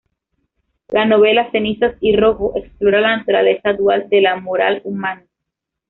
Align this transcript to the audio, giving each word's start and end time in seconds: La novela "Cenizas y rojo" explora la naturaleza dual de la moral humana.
La 0.89 1.05
novela 1.05 1.51
"Cenizas 1.51 1.95
y 2.01 2.15
rojo" 2.15 2.53
explora 2.55 3.01
la 3.01 3.17
naturaleza 3.17 3.73
dual 3.73 4.09
de 4.09 4.21
la 4.21 4.35
moral 4.37 4.81
humana. 4.83 5.27